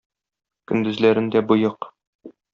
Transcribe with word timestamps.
Көндезләрен 0.71 1.29
дә 1.37 1.45
боек. 1.53 1.91